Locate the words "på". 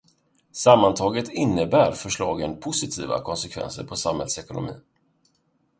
3.83-3.95